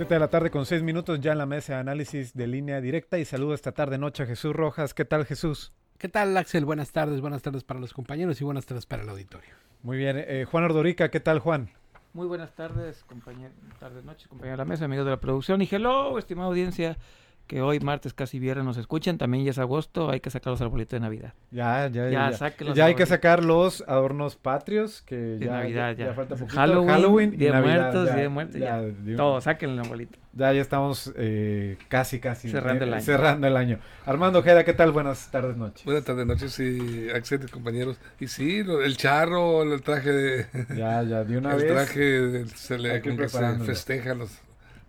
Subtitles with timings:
[0.00, 2.80] 7 de la tarde con 6 minutos ya en la mesa de análisis de línea
[2.80, 4.94] directa y saludo esta tarde noche a Jesús Rojas.
[4.94, 5.74] ¿Qué tal Jesús?
[5.98, 6.64] ¿Qué tal Axel?
[6.64, 9.50] Buenas tardes, buenas tardes para los compañeros y buenas tardes para el auditorio.
[9.82, 11.68] Muy bien, eh, Juan Ordorica, ¿qué tal Juan?
[12.14, 15.68] Muy buenas tardes, compañeros, tardes, noches, compañeros de la mesa, amigos de la producción y
[15.70, 16.96] hello, estimada audiencia
[17.50, 20.60] que hoy martes casi viernes nos escuchan, también ya es agosto, hay que sacar los
[20.60, 21.34] arbolitos de Navidad.
[21.50, 22.30] Ya, ya, ya.
[22.30, 26.54] Ya, ya hay que sacar los adornos patrios que ya, Navidad, ya, falta poquito.
[26.54, 28.82] Halloween, Halloween Día de Navidad, Muertos, ya, Día de Muertos, ya.
[29.04, 30.16] ya, Todo, saquen el arbolito.
[30.32, 33.04] Ya, ya estamos eh, casi, casi Cerrando el eh, año.
[33.04, 33.80] cerrando el año.
[34.06, 34.92] Armando Ojeda, ¿qué tal?
[34.92, 35.84] Buenas tardes, noches.
[35.84, 37.98] Buenas tardes, noches y Axel, compañeros.
[38.20, 40.46] Y sí, el charro, el traje de.
[40.76, 41.72] Ya, ya, de una el vez.
[41.72, 44.30] traje de- se, le, hay que se festeja los,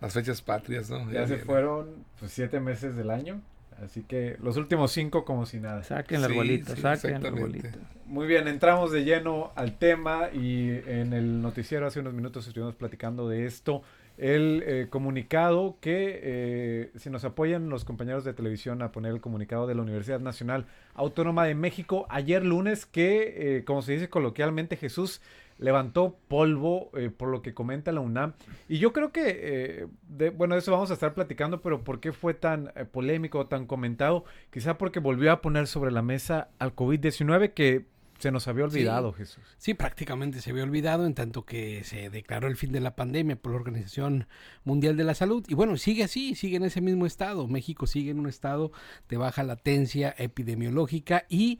[0.01, 1.09] las fechas patrias, ¿no?
[1.11, 1.45] Ya se viene.
[1.45, 3.41] fueron pues, siete meses del año,
[3.83, 5.83] así que los últimos cinco como si nada.
[5.83, 7.79] Saquen el Sí, arbolito, sí, saquen el arbolito.
[8.05, 12.75] Muy bien, entramos de lleno al tema y en el noticiero hace unos minutos estuvimos
[12.75, 13.83] platicando de esto.
[14.17, 19.21] El eh, comunicado que, eh, si nos apoyan los compañeros de televisión a poner el
[19.21, 24.09] comunicado de la Universidad Nacional Autónoma de México ayer lunes, que, eh, como se dice
[24.09, 25.21] coloquialmente, Jesús
[25.57, 28.33] levantó polvo por lo que comenta la UNAM.
[28.67, 32.11] Y yo creo que, de- bueno, de eso vamos a estar platicando, pero ¿por qué
[32.13, 34.25] fue tan polémico, tan comentado?
[34.51, 37.85] Quizá porque volvió a poner sobre la mesa al COVID-19 que
[38.21, 39.43] se nos había olvidado, Jesús.
[39.57, 43.35] Sí, prácticamente se había olvidado en tanto que se declaró el fin de la pandemia
[43.35, 44.27] por la Organización
[44.63, 45.43] Mundial de la Salud.
[45.47, 47.47] Y bueno, sigue así, sigue en ese mismo estado.
[47.47, 48.71] México sigue en un estado
[49.09, 51.59] de baja latencia epidemiológica y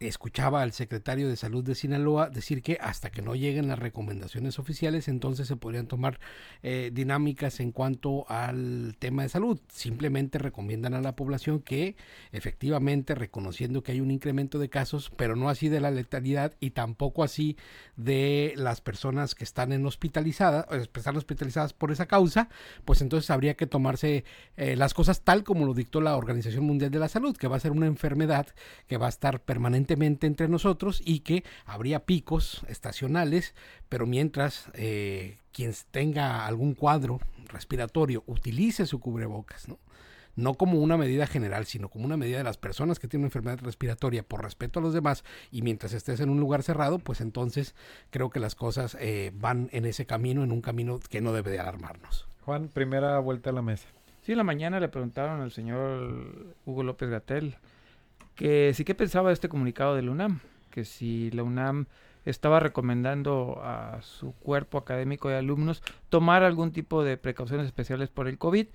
[0.00, 4.58] escuchaba al secretario de Salud de Sinaloa decir que hasta que no lleguen las recomendaciones
[4.58, 6.18] oficiales, entonces se podrían tomar
[6.62, 9.60] eh, dinámicas en cuanto al tema de salud.
[9.70, 11.96] Simplemente recomiendan a la población que
[12.32, 16.70] efectivamente reconociendo que hay un incremento de casos, pero no así de la letalidad y
[16.70, 17.58] tampoco así
[17.96, 22.48] de las personas que están en hospitalizadas, eh, están hospitalizadas por esa causa,
[22.86, 24.24] pues entonces habría que tomarse
[24.56, 27.56] eh, las cosas tal como lo dictó la Organización Mundial de la Salud, que va
[27.56, 28.46] a ser una enfermedad
[28.86, 29.42] que va a estar
[29.90, 33.54] permanentemente entre nosotros y que habría picos estacionales,
[33.88, 39.78] pero mientras eh, quien tenga algún cuadro respiratorio utilice su cubrebocas, ¿no?
[40.36, 43.28] no como una medida general, sino como una medida de las personas que tienen una
[43.28, 47.20] enfermedad respiratoria por respeto a los demás y mientras estés en un lugar cerrado, pues
[47.20, 47.74] entonces
[48.10, 51.50] creo que las cosas eh, van en ese camino, en un camino que no debe
[51.50, 52.28] de alarmarnos.
[52.42, 53.88] Juan, primera vuelta a la mesa.
[54.22, 57.56] Sí, en la mañana le preguntaron al señor Hugo López Gatel
[58.40, 60.40] que sí que pensaba este comunicado de la UNAM,
[60.70, 61.84] que si la UNAM
[62.24, 68.28] estaba recomendando a su cuerpo académico de alumnos tomar algún tipo de precauciones especiales por
[68.28, 68.68] el COVID.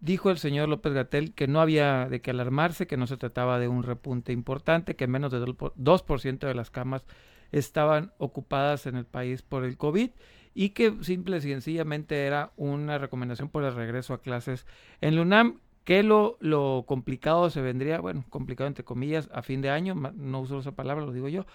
[0.00, 3.58] Dijo el señor López Gatel que no había de qué alarmarse, que no se trataba
[3.58, 7.04] de un repunte importante, que menos de 2% de las camas
[7.50, 10.08] estaban ocupadas en el país por el COVID
[10.54, 14.66] y que simple y sencillamente era una recomendación por el regreso a clases
[15.02, 19.60] en la UNAM, que lo, lo complicado se vendría, bueno, complicado entre comillas, a fin
[19.62, 21.46] de año, no uso esa palabra, lo digo yo,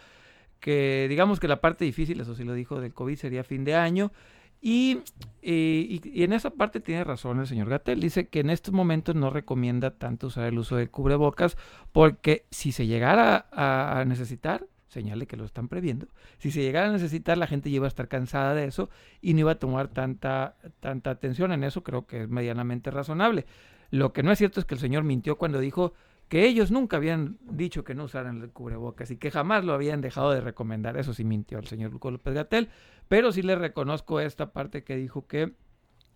[0.60, 3.76] que digamos que la parte difícil, eso sí lo dijo, del COVID sería fin de
[3.76, 4.12] año.
[4.60, 5.02] Y,
[5.42, 8.00] y, y en esa parte tiene razón el señor Gatel.
[8.00, 11.58] Dice que en estos momentos no recomienda tanto usar el uso del cubrebocas
[11.92, 16.08] porque si se llegara a, a necesitar, señale que lo están previendo,
[16.40, 18.90] si se llegara a necesitar la gente iba a estar cansada de eso
[19.22, 23.46] y no iba a tomar tanta, tanta atención en eso, creo que es medianamente razonable.
[23.90, 25.94] Lo que no es cierto es que el señor mintió cuando dijo
[26.28, 30.02] que ellos nunca habían dicho que no usaran el cubrebocas y que jamás lo habían
[30.02, 30.98] dejado de recomendar.
[30.98, 32.70] Eso sí mintió el señor Hugo López Gatel,
[33.08, 35.54] pero sí le reconozco esta parte que dijo que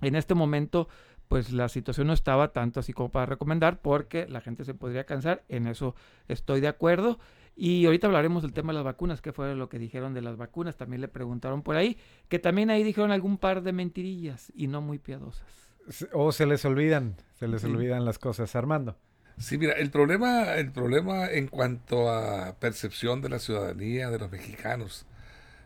[0.01, 0.89] en este momento
[1.31, 5.05] pues la situación no estaba tanto así como para recomendar porque la gente se podría
[5.05, 5.95] cansar, en eso
[6.27, 7.19] estoy de acuerdo.
[7.55, 10.35] Y ahorita hablaremos del tema de las vacunas, que fue lo que dijeron de las
[10.35, 11.97] vacunas, también le preguntaron por ahí,
[12.27, 15.70] que también ahí dijeron algún par de mentirillas y no muy piadosas.
[16.13, 17.67] O se les olvidan, se les Sí.
[17.67, 18.55] olvidan las cosas.
[18.55, 18.97] Armando.
[19.37, 24.29] Sí, mira, el problema, el problema en cuanto a percepción de la ciudadanía, de los
[24.31, 25.05] mexicanos,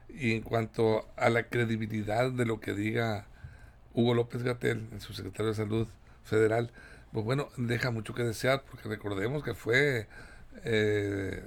[0.10, 3.26] y en cuanto a la credibilidad de lo que diga
[3.94, 5.88] Hugo López Gatel, el subsecretario de Salud
[6.24, 6.72] Federal,
[7.12, 10.08] pues bueno, deja mucho que desear, porque recordemos que fue
[10.64, 11.44] eh,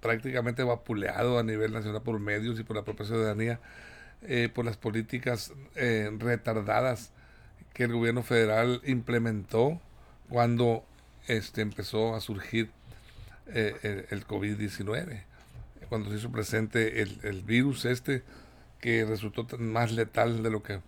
[0.00, 3.60] prácticamente vapuleado a nivel nacional por medios y por la propia ciudadanía,
[4.22, 7.12] eh, por las políticas eh, retardadas
[7.80, 9.80] que el gobierno federal implementó
[10.28, 10.84] cuando
[11.28, 12.68] este, empezó a surgir
[13.54, 15.22] eh, el, COVID-19,
[15.88, 18.22] cuando se hizo presente el, el, virus este
[18.82, 20.80] que resultó más letal de lo que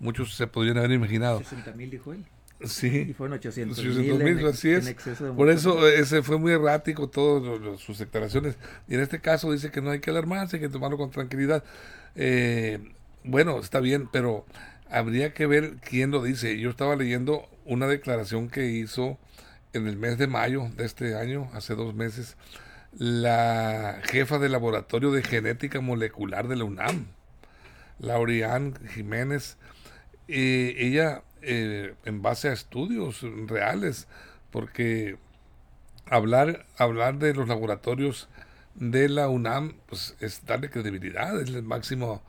[0.00, 1.38] muchos se podrían haber imaginado.
[1.38, 2.24] 60 mil dijo él.
[2.64, 3.06] Sí.
[3.10, 4.44] Y fueron 800 mil.
[4.48, 4.96] así es.
[5.36, 8.56] Por eso ese fue muy errático todas sus declaraciones.
[8.88, 11.62] Y en este caso dice que no hay que alarmarse, hay que tomarlo con tranquilidad.
[12.16, 12.80] Eh,
[13.22, 14.44] bueno, está bien, pero
[14.92, 16.58] habría que ver quién lo dice.
[16.58, 19.18] Yo estaba leyendo una declaración que hizo
[19.72, 22.36] en el mes de mayo de este año, hace dos meses,
[22.92, 27.06] la jefa del laboratorio de genética molecular de la UNAM,
[27.98, 29.56] Lauriane Jiménez.
[30.28, 34.08] Ella eh, en base a estudios reales,
[34.50, 35.16] porque
[36.04, 38.28] hablar, hablar de los laboratorios
[38.74, 42.22] de la UNAM pues, es darle credibilidad, es el máximo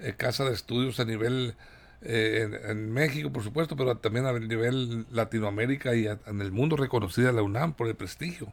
[0.00, 1.54] eh, casa de estudios a nivel
[2.02, 7.32] eh, en, México, por supuesto, pero también a nivel Latinoamérica y en el mundo reconocida
[7.32, 8.52] la UNAM por el prestigio.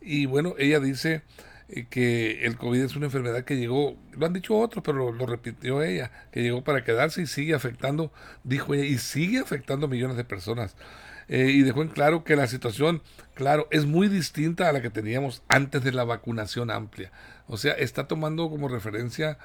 [0.00, 1.22] Y bueno, ella dice
[1.68, 5.26] eh, que el COVID es una enfermedad que llegó, lo han dicho otros, pero lo,
[5.26, 8.12] repitió ella, que llegó para quedarse y sigue afectando,
[8.44, 10.76] dijo ella, y sigue afectando a millones de personas.
[11.26, 13.02] Eh, y dejó en claro que la situación,
[13.34, 17.10] claro, es muy distinta a la que teníamos antes de la vacunación amplia.
[17.46, 19.38] O sea, está tomando como referencia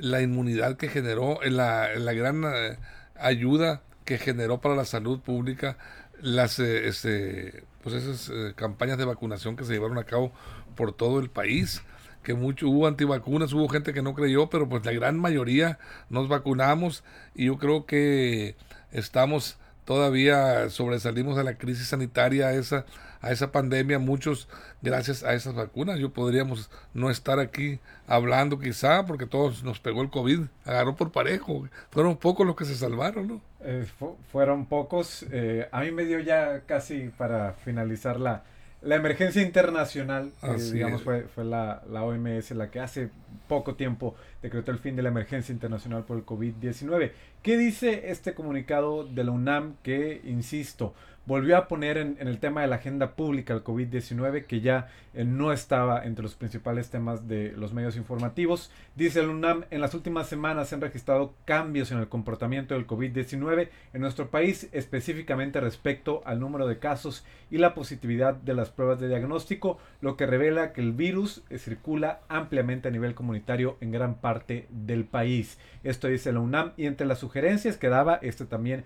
[0.00, 2.78] la inmunidad que generó, en la, la gran eh,
[3.16, 5.76] ayuda que generó para la salud pública
[6.20, 10.32] las este, pues esas campañas de vacunación que se llevaron a cabo
[10.76, 11.82] por todo el país
[12.22, 15.78] que mucho hubo antivacunas, hubo gente que no creyó, pero pues la gran mayoría
[16.08, 17.02] nos vacunamos
[17.34, 18.56] y yo creo que
[18.92, 22.86] estamos todavía sobresalimos de la crisis sanitaria esa
[23.22, 24.48] a esa pandemia muchos
[24.82, 30.02] gracias a esas vacunas yo podríamos no estar aquí hablando quizá porque todos nos pegó
[30.02, 33.86] el covid agarró por parejo fueron pocos los que se salvaron no eh,
[34.30, 38.42] fueron pocos eh, a mí me dio ya casi para finalizar la
[38.82, 40.32] la emergencia internacional,
[40.72, 43.10] digamos, fue, fue la, la, OMS la que hace
[43.46, 47.12] poco tiempo decretó el fin de la emergencia internacional por el COVID-19.
[47.42, 52.62] ¿Qué dice este comunicado de la UNAM que, insisto, volvió a poner en, el tema
[52.62, 57.28] de la agenda pública el COVID-19, que ya eh, no estaba entre los principales temas
[57.28, 58.70] de los medios informativos.
[58.96, 62.86] Dice el UNAM, en las últimas semanas se han registrado cambios en el comportamiento del
[62.86, 68.70] COVID-19 en nuestro país, específicamente respecto al número de casos y la positividad de las
[68.70, 73.76] pruebas de diagnóstico, lo que revela que el virus eh, circula ampliamente a nivel comunitario
[73.80, 75.58] en gran parte del país.
[75.84, 78.84] Esto dice la UNAM y entre las sugerencias que daba, este también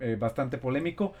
[0.00, 1.12] eh, bastante polémico,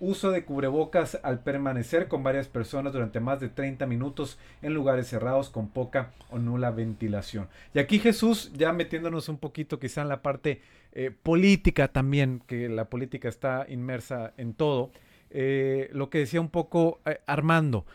[0.00, 5.08] uso de cubrebocas al permanecer con varias personas durante más de 30 minutos en lugares
[5.08, 7.48] cerrados con poca o nula ventilación.
[7.74, 10.60] Y aquí Jesús, ya metiéndonos un poquito quizá en la parte
[10.92, 14.90] eh, política también, que la política está inmersa en todo,
[15.30, 17.86] eh, lo que decía un poco eh, Armando,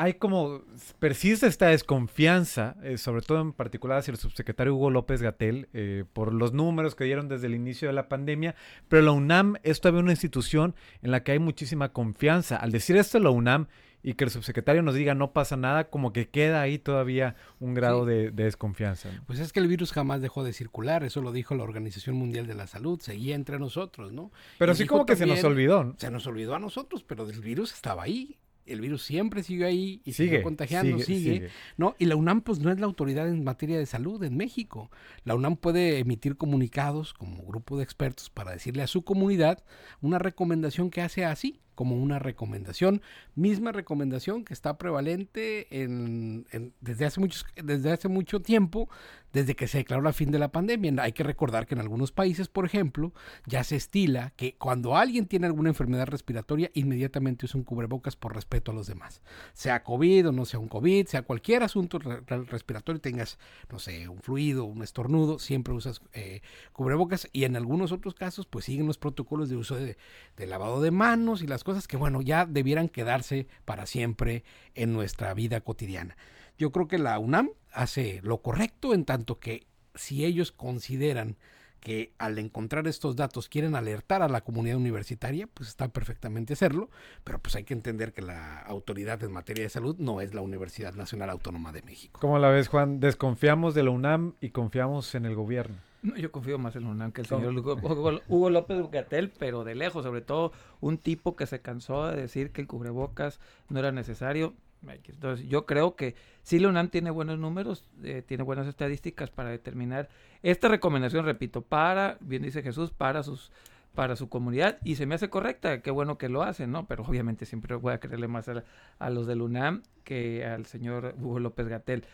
[0.00, 0.62] hay como,
[0.98, 5.68] persiste esta desconfianza, sobre todo en particular hacia el subsecretario Hugo López Gatel,
[6.14, 8.54] por los números que dieron desde el inicio de la pandemia,
[8.88, 12.56] pero la UNAM es todavía una institución en la que hay muchísima confianza.
[12.56, 13.66] Al decir esto, la UNAM
[14.02, 17.74] y que el subsecretario nos diga no pasa nada, como que queda ahí todavía un
[17.74, 19.10] grado de, desconfianza.
[19.26, 22.46] Pues es que el virus jamás dejó de circular, eso lo dijo la Organización Mundial
[22.46, 24.32] de la Salud, seguía entre nosotros, ¿no?
[24.58, 25.94] Pero sí como que se nos olvidó.
[25.98, 30.00] Se nos olvidó a nosotros, pero el virus estaba ahí el virus siempre sigue ahí
[30.04, 31.94] y sigue, contagiando, sigue, ¿no?
[31.98, 34.90] Y la UNAM pues no es la autoridad en materia de salud en México.
[35.24, 39.64] La UNAM puede emitir comunicados como grupo de expertos para decirle a su comunidad
[40.00, 43.00] una recomendación que hace así, como una recomendación,
[43.34, 46.44] misma recomendación que está prevalente en,
[46.82, 48.90] desde, hace muchos, desde hace mucho tiempo
[49.32, 50.92] desde que se declaró la fin de la pandemia.
[51.02, 53.12] Hay que recordar que en algunos países, por ejemplo,
[53.46, 58.34] ya se estila que cuando alguien tiene alguna enfermedad respiratoria, inmediatamente usa un cubrebocas por
[58.34, 59.22] respeto a los demás.
[59.52, 63.38] Sea COVID o no sea un COVID, sea cualquier asunto respiratorio, tengas,
[63.70, 68.46] no sé, un fluido, un estornudo, siempre usas eh, cubrebocas y en algunos otros casos,
[68.46, 69.96] pues siguen los protocolos de uso de,
[70.36, 74.92] de lavado de manos y las cosas que, bueno, ya debieran quedarse para siempre en
[74.92, 76.16] nuestra vida cotidiana.
[76.58, 81.36] Yo creo que la UNAM hace lo correcto en tanto que si ellos consideran
[81.80, 86.90] que al encontrar estos datos quieren alertar a la comunidad universitaria, pues está perfectamente hacerlo,
[87.24, 90.42] pero pues hay que entender que la autoridad en materia de salud no es la
[90.42, 92.20] Universidad Nacional Autónoma de México.
[92.20, 93.00] ¿Cómo la ves, Juan?
[93.00, 95.76] Desconfiamos de la UNAM y confiamos en el gobierno.
[96.02, 97.54] No, yo confío más en la UNAM que el señor
[98.28, 102.52] Hugo, López Gatel, pero de lejos, sobre todo un tipo que se cansó de decir
[102.52, 104.54] que el cubrebocas no era necesario.
[104.82, 109.50] Entonces, yo creo que sí la UNAM tiene buenos números, eh, tiene buenas estadísticas para
[109.50, 110.08] determinar
[110.42, 113.50] esta recomendación, repito, para, bien dice Jesús, para sus
[113.94, 116.86] para su comunidad y se me hace correcta, qué bueno que lo hacen, ¿no?
[116.86, 118.62] Pero obviamente siempre voy a creerle más a,
[119.00, 122.04] a los del UNAM que al señor Hugo López Gatel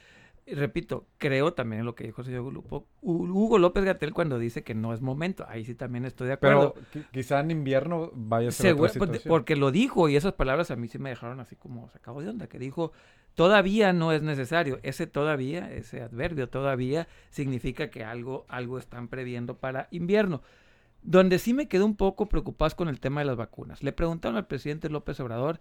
[0.55, 2.43] repito, creo también en lo que dijo el señor
[3.01, 5.45] Hugo López Gatel cuando dice que no es momento.
[5.49, 6.75] Ahí sí también estoy de acuerdo.
[6.93, 10.71] Pero quizá en invierno vaya a ser otra pues, Porque lo dijo y esas palabras
[10.71, 12.93] a mí sí me dejaron así como sacado de onda, que dijo,
[13.35, 14.79] todavía no es necesario.
[14.85, 20.43] Ese todavía, ese adverbio todavía significa que algo, algo están previendo para invierno.
[21.03, 23.83] Donde sí me quedé un poco preocupado con el tema de las vacunas.
[23.83, 25.61] Le preguntaron al presidente López Obrador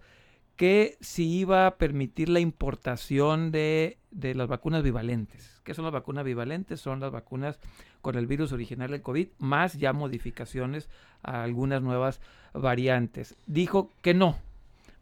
[0.56, 5.60] que si iba a permitir la importación de, las vacunas bivalentes.
[5.64, 6.80] ¿Qué son las vacunas bivalentes?
[6.80, 7.58] Son las vacunas
[8.00, 10.88] con el virus original del COVID, más ya modificaciones
[11.22, 12.20] a algunas nuevas
[12.54, 13.36] variantes.
[13.46, 14.38] Dijo que no,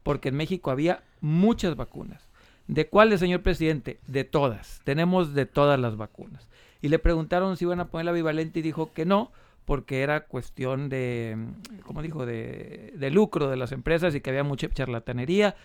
[0.02, 2.28] porque en México había muchas vacunas.
[2.66, 4.00] ¿De cuáles, señor presidente?
[4.06, 4.80] De todas.
[4.84, 6.48] Tenemos de todas las vacunas.
[6.80, 9.30] Y le preguntaron si iban a poner la bivalente y dijo que no,
[9.64, 11.36] porque era cuestión de,
[11.84, 15.56] como dijo, de, de, lucro de las empresas y que había mucha charlatanería.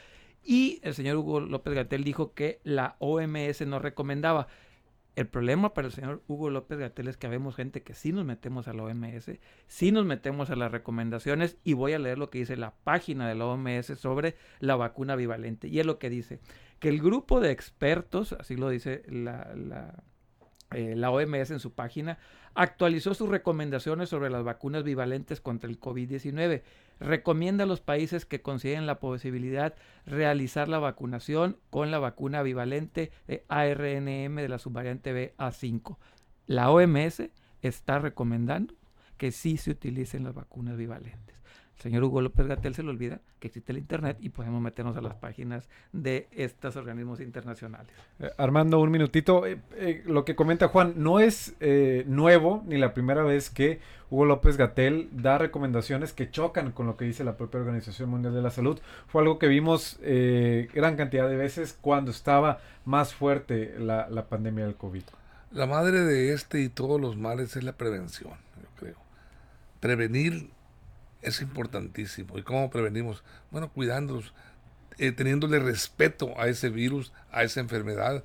[0.44, 4.48] Y el señor Hugo López Gatel dijo que la OMS no recomendaba.
[5.16, 8.24] El problema para el señor Hugo López Gatel es que vemos gente que sí nos
[8.24, 9.32] metemos a la OMS,
[9.68, 13.28] sí nos metemos a las recomendaciones y voy a leer lo que dice la página
[13.28, 15.68] de la OMS sobre la vacuna bivalente.
[15.68, 16.40] Y es lo que dice,
[16.80, 20.04] que el grupo de expertos, así lo dice la, la
[20.72, 22.20] eh, la OMS en su página,
[22.54, 26.62] actualizó sus recomendaciones sobre las vacunas bivalentes contra el COVID-19.
[27.00, 33.12] Recomienda a los países que consideren la posibilidad realizar la vacunación con la vacuna bivalente
[33.28, 35.98] de ARNM de la subvariante BA5.
[36.48, 37.24] La OMS
[37.62, 38.76] está recomendando
[39.18, 41.39] que sí se utilicen las vacunas bivalentes
[41.80, 45.02] señor Hugo López Gatel se le olvida que existe el Internet y podemos meternos a
[45.02, 47.92] las páginas de estos organismos internacionales.
[48.20, 49.46] Eh, Armando, un minutito.
[49.46, 51.56] Eh, eh, lo que comenta Juan, no es
[52.06, 56.98] nuevo ni la primera vez que Hugo López Gatel da recomendaciones que chocan con lo
[56.98, 58.80] que dice la propia Organización Mundial de la Salud.
[59.08, 64.66] Fue algo que vimos gran cantidad de veces cuando estaba más fuerte la, la pandemia
[64.66, 65.04] del COVID.
[65.52, 68.98] La madre de este y todos los males es la prevención, yo creo.
[69.80, 70.50] Prevenir
[71.22, 72.38] es importantísimo.
[72.38, 73.24] ¿Y cómo prevenimos?
[73.52, 74.34] Bueno, cuidándolos,
[74.98, 78.24] eh, teniéndole respeto a ese virus, a esa enfermedad,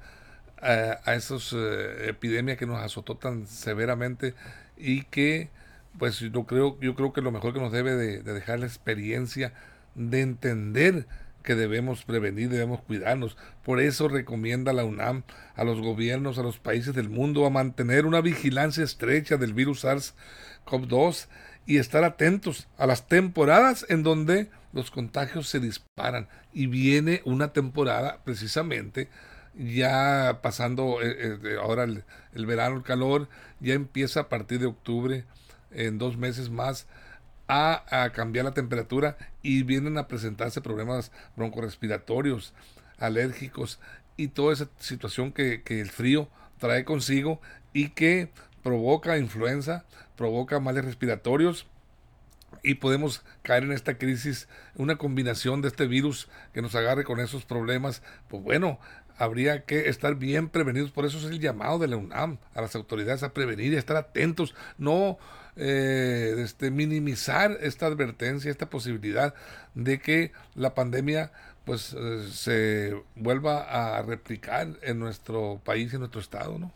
[0.60, 4.34] a, esa eh, epidemia que nos azotó tan severamente
[4.76, 5.50] y que,
[5.98, 8.66] pues yo creo, yo creo que lo mejor que nos debe de, de dejar la
[8.66, 9.52] experiencia
[9.94, 11.06] de entender
[11.44, 13.36] que debemos prevenir, debemos cuidarnos.
[13.62, 15.22] Por eso recomienda la UNAM
[15.54, 19.84] a los gobiernos, a los países del mundo a mantener una vigilancia estrecha del virus
[19.84, 21.28] SARS-CoV-2
[21.66, 26.28] y estar atentos a las temporadas en donde los contagios se disparan.
[26.52, 29.08] Y viene una temporada precisamente
[29.56, 33.28] ya pasando eh, eh, ahora el, verano, el calor,
[33.60, 35.24] ya empieza a partir de octubre,
[35.70, 36.86] en dos meses más,
[37.48, 42.54] a, cambiar la temperatura y vienen a presentarse problemas broncorespiratorios,
[42.98, 43.80] alérgicos
[44.16, 46.28] y toda esa situación que, que el frío
[46.58, 47.40] trae consigo
[47.72, 48.30] y que
[48.64, 49.84] provoca influenza,
[50.16, 51.66] provoca males respiratorios
[52.62, 57.20] y podemos caer en esta crisis, una combinación de este virus que nos agarre con
[57.20, 58.80] esos problemas, pues bueno,
[59.18, 62.74] habría que estar bien prevenidos, por eso es el llamado de la UNAM a las
[62.74, 65.18] autoridades a prevenir y a estar atentos, no
[65.56, 69.34] eh, este, minimizar esta advertencia, esta posibilidad
[69.74, 71.32] de que la pandemia
[71.64, 76.72] pues eh, se vuelva a replicar en nuestro país y en nuestro estado, ¿no?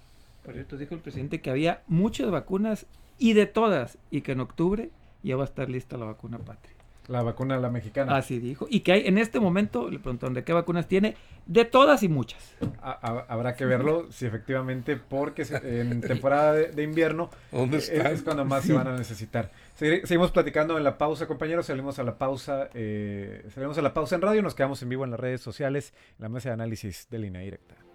[0.49, 2.87] Por cierto, dijo el presidente que había muchas vacunas
[3.19, 4.89] y de todas, y que en octubre
[5.23, 6.75] ya va a estar lista la vacuna patria.
[7.07, 8.17] La vacuna la mexicana.
[8.17, 8.67] Así dijo.
[8.71, 12.09] Y que hay en este momento, le preguntaron de qué vacunas tiene, de todas y
[12.09, 12.57] muchas.
[12.81, 18.89] habrá que verlo, si efectivamente, porque en temporada de, invierno es, cuando más se van
[18.89, 19.53] a necesitar.
[19.75, 21.67] seguimos platicando en la pausa, compañeros.
[21.67, 25.05] Salimos a la pausa, eh, salimos a la pausa en radio, nos quedamos en vivo
[25.05, 27.88] en las redes sociales, en la mesa de análisis de línea directa.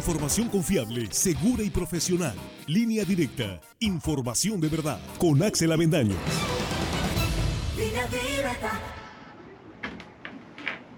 [0.00, 2.32] Información confiable, segura y profesional.
[2.66, 3.60] Línea directa.
[3.80, 4.98] Información de verdad.
[5.18, 6.14] Con Axel Avendaño.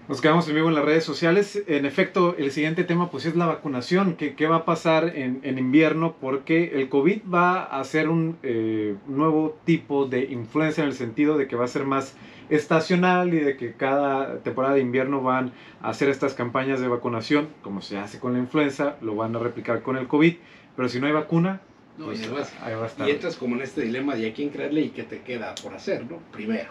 [0.07, 1.65] Nos quedamos en vivo en las redes sociales.
[1.67, 4.15] En efecto, el siguiente tema pues es la vacunación.
[4.15, 6.15] ¿Qué, va a pasar en, invierno?
[6.21, 11.37] Porque el COVID va a ser un eh, nuevo tipo de influencia en el sentido
[11.37, 12.15] de que va a ser más
[12.57, 17.49] estacional y de que cada temporada de invierno van a hacer estas campañas de vacunación,
[17.63, 20.37] como se hace con la influenza, lo van a replicar con el COVID,
[20.77, 21.61] pero si no hay vacuna,
[21.99, 22.23] pues
[22.63, 23.09] ahí, va a estar.
[23.09, 25.75] Y entras como en este dilema de a quién creerle y qué te queda por
[25.75, 26.19] hacer, ¿no?
[26.33, 26.71] Primero.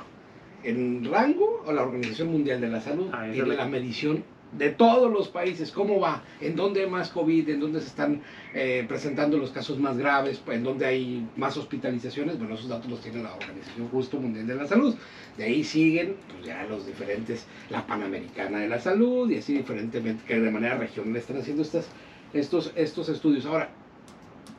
[0.64, 4.70] en rango a la Organización Mundial de la Salud Ah, y de la medición de
[4.70, 8.22] todos los países, cómo va, en dónde hay más COVID, en dónde se están
[8.54, 13.02] eh, presentando los casos más graves, en dónde hay más hospitalizaciones, bueno, esos datos los
[13.02, 14.96] tiene la Organización Justo Mundial de la Salud.
[15.38, 20.24] De ahí siguen pues, ya los diferentes, la Panamericana de la Salud y así diferentemente,
[20.28, 21.88] que de manera regional están haciendo estas,
[22.34, 23.46] estos, estos estudios.
[23.46, 23.70] Ahora,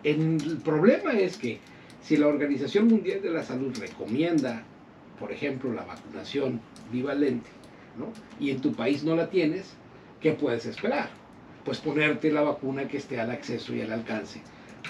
[0.05, 1.61] el problema es que
[2.03, 4.65] si la Organización Mundial de la Salud recomienda,
[5.21, 7.51] por ejemplo, la vacunación bivalente,
[7.99, 8.07] ¿no?
[8.41, 9.77] y en tu país no la tienes,
[10.23, 11.11] ¿qué puedes esperar?
[11.65, 14.41] Pues ponerte la vacuna que esté al acceso y al alcance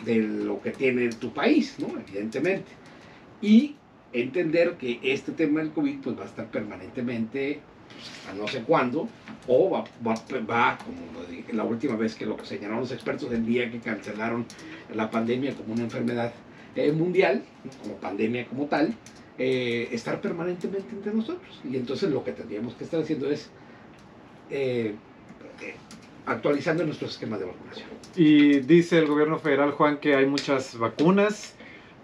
[0.04, 1.88] de lo que tiene tu país, ¿no?
[1.98, 2.70] evidentemente.
[3.40, 3.76] Y
[4.12, 8.62] entender que este tema del COVID pues, va a estar permanentemente pues, hasta no sé
[8.62, 9.08] cuándo,
[9.46, 10.14] o va, va,
[10.48, 13.80] va, como lo dije la última vez que lo señalaron los expertos el día que
[13.80, 14.46] cancelaron
[14.94, 16.32] la pandemia como una enfermedad
[16.74, 17.42] eh, mundial,
[17.82, 18.94] como pandemia como tal,
[19.38, 21.60] eh, estar permanentemente entre nosotros.
[21.68, 23.50] Y entonces lo que tendríamos que estar haciendo es
[24.50, 24.94] eh,
[25.62, 25.74] eh,
[26.26, 27.88] actualizando nuestros esquemas de vacunación.
[28.16, 31.54] Y dice el gobierno federal, Juan, que hay muchas vacunas,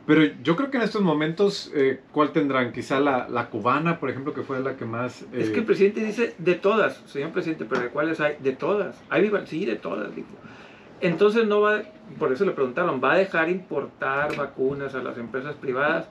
[0.07, 2.73] pero yo creo que en estos momentos, eh, ¿cuál tendrán?
[2.73, 5.23] Quizá la, la cubana, por ejemplo, que fue la que más...
[5.33, 8.37] Es eh, que el presidente dice de todas, señor presidente, pero ¿de cuáles hay?
[8.41, 8.97] De todas.
[9.11, 10.29] Hay viva- sí, de todas, dijo.
[11.01, 11.83] Entonces no va,
[12.19, 16.09] por eso le preguntaron, ¿va a dejar importar vacunas a las empresas privadas?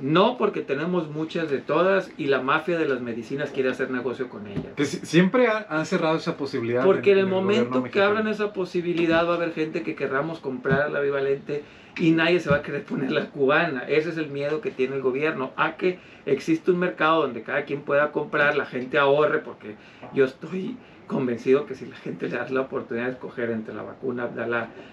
[0.00, 4.28] No, porque tenemos muchas de todas y la mafia de las medicinas quiere hacer negocio
[4.28, 4.66] con ellas.
[4.76, 6.84] que siempre ha- han cerrado esa posibilidad.
[6.84, 10.90] Porque en el momento que abran esa posibilidad va a haber gente que querramos comprar
[10.90, 11.64] la bivalente
[11.98, 13.80] y nadie se va a querer poner la cubana.
[13.88, 17.64] Ese es el miedo que tiene el gobierno, a que existe un mercado donde cada
[17.64, 19.74] quien pueda comprar, la gente ahorre, porque
[20.14, 20.76] yo estoy
[21.08, 24.28] convencido que si la gente le da la oportunidad de escoger entre la vacuna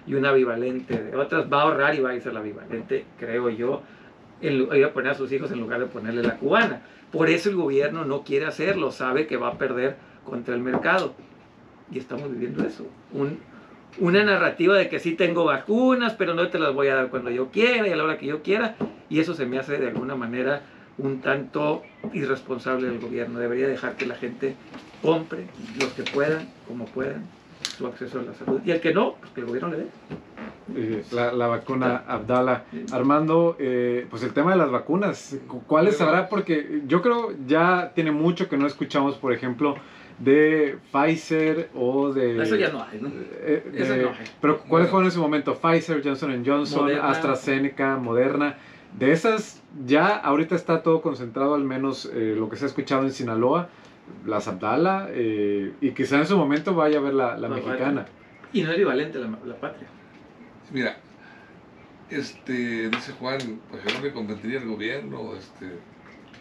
[0.07, 3.05] y una bivalente de otras, va a ahorrar y va a irse a la bivalente,
[3.19, 3.83] creo yo,
[4.41, 6.81] ir a poner a sus hijos en lugar de ponerle la cubana.
[7.11, 11.13] Por eso el gobierno no quiere hacerlo, sabe que va a perder contra el mercado.
[11.91, 12.85] Y estamos viviendo eso.
[13.13, 13.39] Un,
[13.99, 17.29] una narrativa de que sí tengo vacunas, pero no te las voy a dar cuando
[17.29, 18.75] yo quiera y a la hora que yo quiera.
[19.09, 20.63] Y eso se me hace de alguna manera
[20.97, 21.83] un tanto
[22.13, 23.39] irresponsable del gobierno.
[23.39, 24.55] Debería dejar que la gente
[25.01, 25.47] compre,
[25.79, 27.25] los que puedan, como puedan,
[27.77, 28.61] su acceso a la salud.
[28.65, 29.87] Y el que no, pues que el gobierno le dé.
[30.75, 32.63] Eh, la, la vacuna Abdala.
[32.91, 36.27] Armando, eh, pues el tema de las vacunas, cu- ¿cuáles habrá?
[36.29, 39.75] Porque yo creo ya tiene mucho que no escuchamos, por ejemplo,
[40.17, 42.41] de Pfizer o de...
[42.41, 43.09] Eso ya no hay, ¿no?
[43.09, 44.15] Eh, Eso de- no hay.
[44.41, 45.53] Pero ¿cuáles fueron en su momento?
[45.55, 47.09] Pfizer, Johnson Johnson, Moderna.
[47.09, 48.55] AstraZeneca, Moderna.
[48.97, 53.03] De esas ya ahorita está todo concentrado, al menos eh, lo que se ha escuchado
[53.03, 53.67] en Sinaloa,
[54.25, 58.05] las Abdala, eh, y quizá en su momento vaya a ver la, la La mexicana.
[58.53, 59.89] Y no es equivalente la, la patria.
[60.71, 60.97] Mira,
[62.09, 65.79] este, dice Juan, pues que no le convendría al gobierno, este,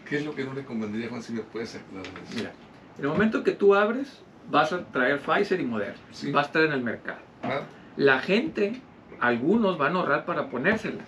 [0.07, 2.35] ¿qué es lo que no le convendría, Juan, si me puedes aclarar eso?
[2.35, 2.51] Mira,
[2.97, 5.95] en el momento que tú abres, vas a traer Pfizer y Moderna.
[6.11, 6.31] Sí.
[6.31, 7.19] Va a estar en el mercado.
[7.43, 7.61] Ah,
[7.97, 8.81] La gente,
[9.19, 11.01] algunos van a ahorrar para ponérsela.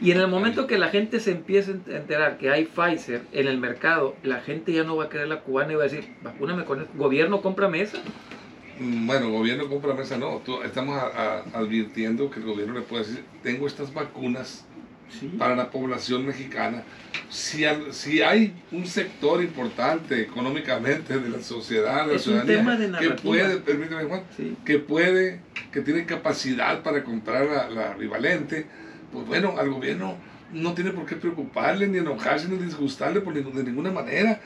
[0.00, 3.46] Y en el momento que la gente se empiece a enterar que hay Pfizer en
[3.46, 6.16] el mercado, la gente ya no va a querer la cubana y va a decir,
[6.22, 6.92] vacúname con esto.
[6.96, 7.98] Gobierno, cómprame esa.
[8.80, 10.38] Mm, Bueno, gobierno compra mesa, no.
[10.44, 11.06] Tú- estamos a-
[11.54, 14.64] a- advirtiendo que el gobierno le puede decir, tengo estas vacunas
[15.20, 15.28] Sí.
[15.38, 16.82] para la población mexicana.
[17.28, 22.98] Si, al- si hay un sector importante económicamente de la sociedad, de la Es ciudadanía,
[22.98, 24.56] que puede, permíteme Juan, Sí.
[24.64, 25.40] que puede,
[25.72, 28.66] que tiene capacidad para comprar la, la bivalente,
[29.12, 30.16] pues bueno, al gobierno
[30.52, 34.40] no tiene por qué preocuparle, ni enojarse, ni disgustarle por de ninguna manera.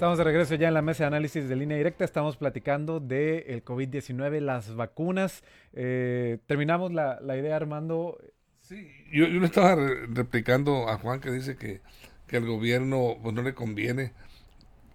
[0.00, 2.06] Estamos de regreso ya en la mesa de análisis de línea directa.
[2.06, 5.44] Estamos platicando del el COVID-19, las vacunas.
[5.74, 8.16] Eh, terminamos la, idea, Armando.
[8.62, 11.82] Sí, yo, yo le estaba re- replicando a Juan que dice que,
[12.26, 14.14] que al gobierno pues, no le conviene,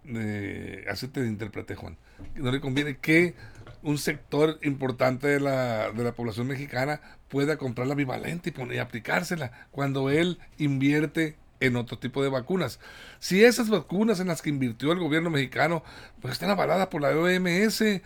[0.05, 1.97] eh, así te interpreté Juan,
[2.33, 3.35] no le conviene que
[3.83, 8.77] un sector importante de la, de la población mexicana pueda comprar la bivalente y, poner,
[8.77, 12.79] y aplicársela cuando él invierte en otro tipo de vacunas.
[13.19, 15.83] Si esas vacunas en las que invirtió el gobierno mexicano
[16.21, 18.01] pues están avaladas por la OMS y,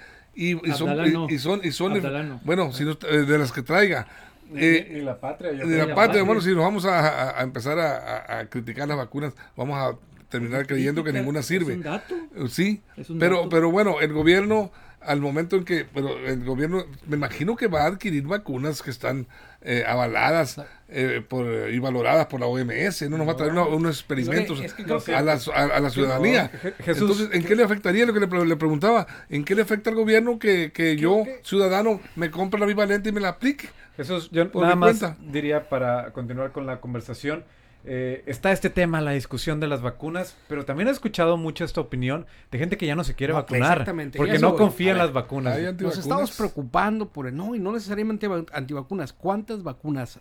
[0.67, 2.41] y son, y- son, y son Abdala no.
[2.43, 4.07] bueno, si no- eh, de las que traiga.
[4.55, 5.51] Eh, y la patria.
[5.51, 8.87] de la parte, bueno, si nos vamos a, a- a empezar a, a- a criticar
[8.87, 9.95] las vacunas, vamos a
[10.29, 11.73] terminar creyendo que ninguna sirve.
[11.73, 12.15] Es un dato.
[12.49, 13.49] Sí, Es un pero, dato.
[13.49, 17.81] pero bueno, el gobierno, al momento en que, pero el gobierno, me imagino que va
[17.83, 19.27] a adquirir vacunas que están
[19.61, 23.95] eh, avaladas eh, por, y valoradas por la OMS, no nos va a traer unos
[23.95, 24.59] experimentos
[25.07, 26.51] a, la, a, la ciudadanía.
[26.79, 29.05] Entonces, ¿en qué le afectaría lo que le, preguntaba?
[29.29, 33.11] ¿En qué le afecta al gobierno que, que yo, ciudadano, me compre la bivalente y
[33.11, 33.69] me la aplique?
[33.97, 37.43] Jesús, yo nada más diría para continuar con la conversación,
[37.85, 41.79] eh, está este tema, la discusión de las vacunas, pero también he escuchado mucho esta
[41.81, 45.13] opinión de gente que ya no se quiere vacunar exactamente, porque no confía en las
[45.13, 45.57] vacunas.
[45.79, 49.13] Nos estamos preocupando por el no y no necesariamente antivacunas.
[49.13, 50.19] ¿Cuántas vacunas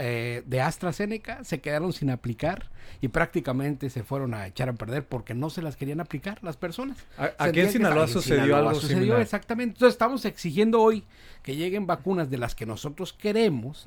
[0.00, 5.04] eh, de AstraZeneca se quedaron sin aplicar y prácticamente se fueron a echar a perder
[5.04, 6.98] porque no se las querían aplicar las personas.
[7.38, 9.74] Aquí en Sinaloa sucedió algo sucedió exactamente.
[9.74, 11.04] Entonces estamos exigiendo hoy
[11.42, 13.86] que lleguen vacunas de las que nosotros queremos,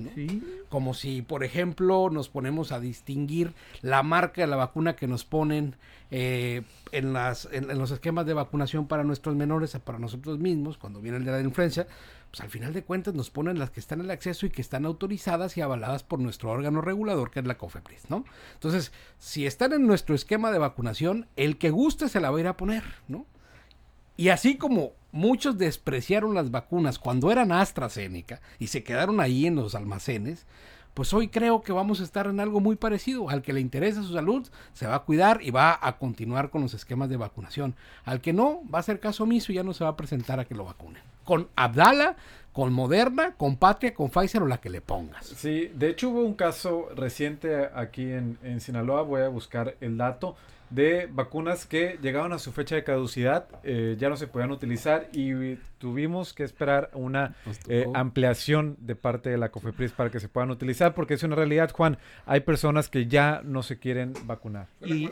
[0.67, 5.24] como si, por ejemplo, nos ponemos a distinguir la marca de la vacuna que nos
[5.24, 5.76] ponen
[6.10, 10.78] eh, en, las, en, en, los esquemas de vacunación para nuestros menores, para nosotros mismos,
[10.78, 11.88] cuando viene el de la influencia,
[12.32, 14.62] pues al final de cuentas nos ponen las que están en el acceso y que
[14.62, 18.24] están autorizadas y avaladas por nuestro órgano regulador, que es la COFEPRIS, ¿no?
[18.54, 22.41] Entonces, si están en nuestro esquema de vacunación, el que guste se la va a
[22.41, 23.26] ir a poner, ¿no?
[24.15, 29.56] Y así como muchos despreciaron las vacunas cuando eran AstraZeneca y se quedaron ahí en
[29.56, 30.46] los almacenes,
[30.94, 33.30] pues hoy creo que vamos a estar en algo muy parecido.
[33.30, 36.62] Al que le interesa su salud, se va a cuidar y va a continuar con
[36.62, 37.76] los esquemas de vacunación.
[38.06, 40.39] Al que no, va a hacer caso omiso y ya no se va a presentar
[40.39, 41.11] a que lo vacunen.
[41.24, 42.16] Con Abdala,
[42.54, 45.26] con Moderna, con Patria, con Pfizer o la que le pongas.
[45.26, 49.98] Sí, de hecho hubo un caso reciente aquí en, en Sinaloa, voy a buscar el
[49.98, 50.36] dato,
[50.72, 55.10] de vacunas que llegaban a su fecha de caducidad, eh, ya no se podían utilizar
[55.12, 57.36] y tuvimos que esperar una
[57.68, 61.36] eh, ampliación de parte de la COFEPRIS para que se puedan utilizar, porque es una
[61.36, 64.68] realidad, Juan, hay personas que ya no se quieren vacunar.
[64.86, 65.10] Y,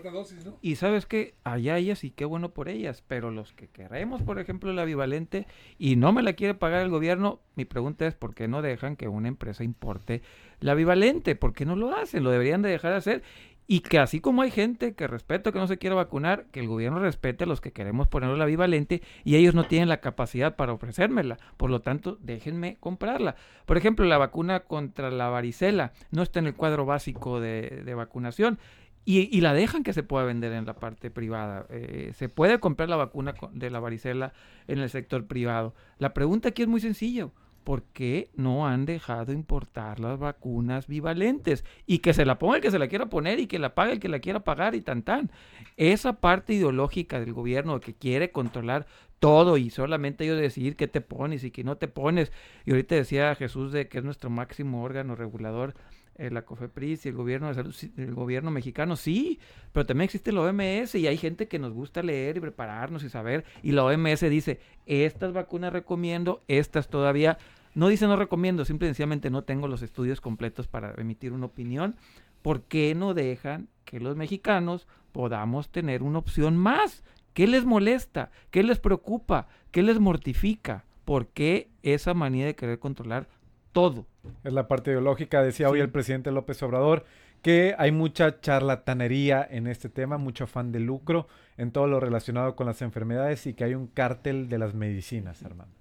[0.62, 4.40] y sabes que allá ellas y qué bueno por ellas, pero los que queremos, por
[4.40, 5.46] ejemplo, la bivalente
[5.78, 8.96] y no me la quiere pagar el gobierno, mi pregunta es por qué no dejan
[8.96, 10.22] que una empresa importe
[10.62, 12.24] la bivalente, ¿por qué no lo hacen?
[12.24, 13.24] Lo deberían de dejar de hacer
[13.72, 16.68] y que así como hay gente que respeta que no se quiere vacunar, que el
[16.68, 20.56] gobierno respete a los que queremos ponerle la bivalente y ellos no tienen la capacidad
[20.56, 21.38] para ofrecérmela.
[21.56, 23.36] Por lo tanto, déjenme comprarla.
[23.68, 28.58] Por ejemplo, la vacuna contra la varicela no está en el cuadro básico de, vacunación.
[29.06, 31.68] Y, la dejan que se pueda vender en la parte privada.
[31.70, 34.34] Eh, se puede comprar la vacuna de la varicela
[34.68, 35.76] en el sector privado.
[36.00, 37.34] La pregunta aquí es muy sencillo.
[37.70, 41.64] ¿Por qué no han dejado importar las vacunas bivalentes?
[41.86, 43.92] Y que se la ponga el que se la quiera poner y que la pague
[43.92, 45.30] el que la quiera pagar y tan tan.
[45.78, 48.88] Esa parte ideológica del gobierno que quiere controlar
[49.20, 52.32] todo y solamente ellos decidir qué te pones y qué no te pones.
[52.66, 55.76] Y ahorita decía Jesús de que es nuestro máximo órgano regulador
[56.16, 59.40] eh, la COFEPRIS y el gobierno de salud, el gobierno mexicano, sí,
[59.72, 63.10] pero también existe la OMS y hay gente que nos gusta leer y prepararnos y
[63.10, 67.38] saber, y la OMS dice, estas vacunas recomiendo, estas todavía
[67.74, 71.48] no dice no recomiendo, simple y sencillamente no tengo los estudios completos para emitir una
[71.48, 71.96] opinión.
[72.42, 77.04] ¿Por qué no dejan que los mexicanos podamos tener una opción más?
[77.34, 78.32] ¿Qué les molesta?
[78.52, 79.48] ¿Qué les preocupa?
[79.72, 80.86] ¿Qué les mortifica?
[81.06, 83.28] ¿Por qué esa manía de querer controlar
[83.72, 84.06] todo?
[84.44, 87.06] Es la parte ideológica, decía hoy el presidente López Obrador,
[87.42, 91.28] que hay mucha charlatanería en este tema, mucho afán de lucro
[91.58, 95.42] en todo lo relacionado con las enfermedades y que hay un cártel de las medicinas,
[95.42, 95.79] hermano.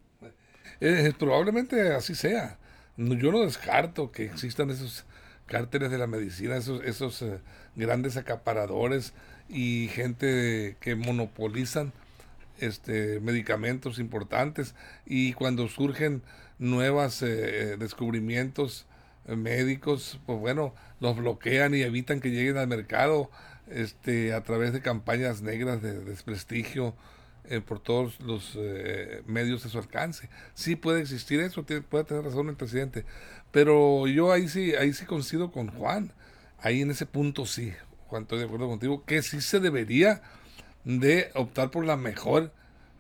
[0.80, 2.58] Eh, probablemente así sea.
[2.96, 5.04] yo no descarto que existan esos
[5.46, 7.40] cárteles de la medicina, esos, esos eh,
[7.74, 9.12] grandes acaparadores
[9.48, 11.92] y gente que monopolizan
[12.60, 14.74] este, medicamentos importantes
[15.06, 16.22] y cuando surgen
[16.58, 18.86] nuevos eh, descubrimientos
[19.26, 23.30] médicos, pues bueno, los bloquean y evitan que lleguen al mercado
[23.68, 26.94] este, a través de campañas negras de desprestigio
[27.50, 30.28] eh, por todos los eh, medios de su alcance.
[30.54, 33.04] Sí puede existir eso, puede tener razón el presidente,
[33.50, 36.12] pero yo ahí sí, ahí sí coincido con Juan,
[36.60, 37.72] ahí en ese punto sí,
[38.08, 40.22] Juan, estoy de acuerdo contigo, que sí se debería
[40.84, 42.52] de optar por la mejor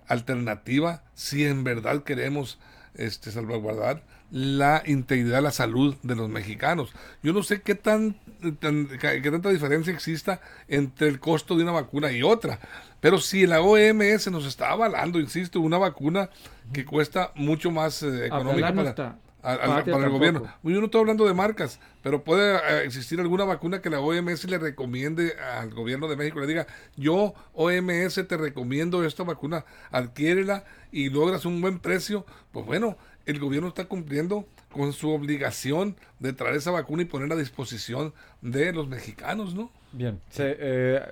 [0.06, 2.58] alternativa si en verdad queremos
[2.98, 6.92] este, salvaguardar la integridad, la salud de los mexicanos.
[7.22, 8.16] Yo no sé qué, tan,
[8.60, 12.60] qué tanta diferencia exista entre el costo de una vacuna y otra,
[13.00, 16.28] pero si la OMS nos está avalando, insisto, una vacuna
[16.72, 20.42] que cuesta mucho más eh, económica para, para el gobierno.
[20.62, 24.44] Yo no estoy hablando de marcas, pero puede eh, existir alguna vacuna que la OMS
[24.44, 30.64] le recomiende al gobierno de México, le diga, yo OMS te recomiendo esta vacuna, adquiérela
[30.92, 32.26] y logras un buen precio.
[32.52, 32.96] Pues bueno,
[33.26, 38.12] el gobierno está cumpliendo con su obligación de traer esa vacuna y ponerla a disposición
[38.42, 39.70] de los mexicanos, ¿no?
[39.92, 41.02] Bien, se, eh,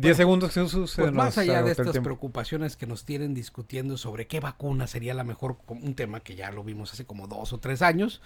[0.00, 0.94] 10 segundos, Jesús.
[0.96, 5.24] Pues más allá de estas preocupaciones que nos tienen discutiendo sobre qué vacuna sería la
[5.24, 8.22] mejor, un tema que ya lo vimos hace como dos o tres años,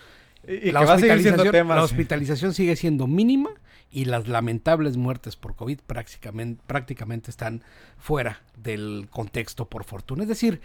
[0.47, 3.51] Y, y la, que hospitalización, la hospitalización sigue siendo mínima
[3.91, 7.63] y las lamentables muertes por COVID prácticamente, prácticamente están
[7.97, 10.25] fuera del contexto por fortuna.
[10.25, 10.61] Es decir,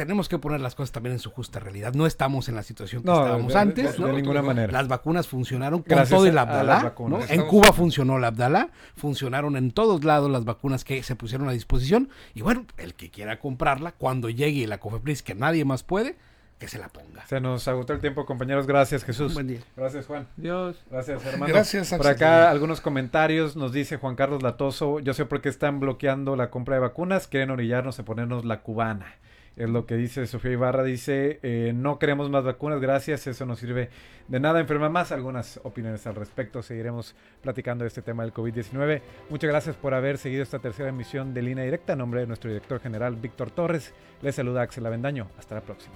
[0.00, 1.92] tenemos que poner las cosas también en su justa realidad.
[1.92, 3.92] No estamos en la situación que No, estábamos de- de- antes.
[3.92, 4.12] de ¿no?
[4.12, 4.72] ninguna manera.
[4.72, 6.94] Las vacunas funcionaron con Gracias todo el Abdalá.
[7.28, 11.52] En Cuba funcionó el Abdalá, funcionaron en todos lados las vacunas que se pusieron a
[11.52, 12.08] disposición.
[12.34, 16.16] Y bueno, el que quiera comprarla, cuando llegue la COFEPRIS, que nadie más puede,
[16.58, 17.26] que se la ponga.
[17.26, 18.66] Se nos agotó el tiempo, compañeros.
[18.66, 19.34] Gracias, Jesús.
[19.34, 19.60] Buen día.
[19.76, 20.26] Gracias, Juan.
[20.36, 20.76] Dios.
[20.90, 21.52] Gracias, hermano.
[21.52, 23.56] Gracias, Por acá algunos comentarios.
[23.56, 25.00] Nos dice Juan Carlos Latoso.
[25.00, 27.26] Yo sé por qué están bloqueando la compra de vacunas.
[27.28, 29.14] Quieren orillarnos a ponernos la cubana.
[29.56, 30.82] Es lo que dice Sofía Ibarra.
[30.82, 33.26] Dice, eh, no queremos más vacunas, gracias.
[33.26, 33.90] Eso no sirve
[34.28, 34.60] de nada.
[34.60, 35.12] Enferma más.
[35.12, 36.62] Algunas opiniones al respecto.
[36.62, 39.02] Seguiremos platicando de este tema del COVID-19.
[39.28, 41.92] Muchas gracias por haber seguido esta tercera emisión de Línea Directa.
[41.92, 43.92] En nombre de nuestro director general, Víctor Torres.
[44.22, 45.28] Les saluda Axel Avendaño.
[45.38, 45.94] Hasta la próxima.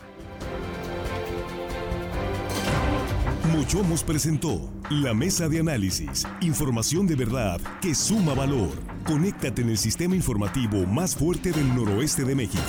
[3.55, 6.27] Mochomos presentó la mesa de análisis.
[6.41, 8.73] Información de verdad que suma valor.
[9.07, 12.63] Conéctate en el sistema informativo más fuerte del noroeste de México.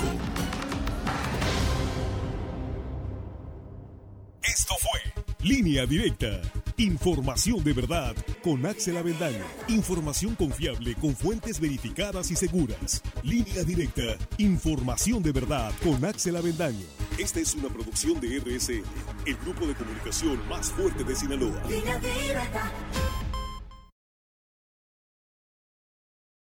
[5.46, 6.40] Línea Directa.
[6.76, 9.44] Información de verdad con Axel Avendaño.
[9.68, 13.00] Información confiable con fuentes verificadas y seguras.
[13.22, 14.18] Línea Directa.
[14.38, 16.84] Información de verdad con Axel Avendaño.
[17.16, 18.82] Esta es una producción de RSN,
[19.24, 21.62] el grupo de comunicación más fuerte de Sinaloa.
[21.68, 22.72] Línea directa.